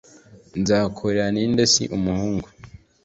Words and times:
nzakorera 0.61 1.25
ni 1.33 1.43
nde 1.51 1.63
si 1.73 1.83
umuhungu 1.97 2.47